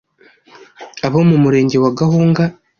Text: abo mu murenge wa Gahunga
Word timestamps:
abo 1.05 1.19
mu 1.29 1.37
murenge 1.43 1.77
wa 1.83 1.91
Gahunga 1.99 2.43